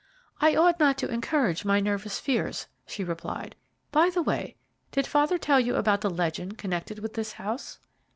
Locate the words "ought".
0.55-0.79